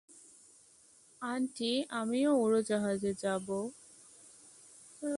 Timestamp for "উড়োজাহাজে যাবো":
2.35-3.57